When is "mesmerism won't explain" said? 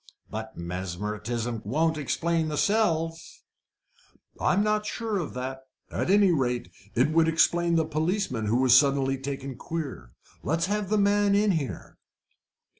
0.57-2.47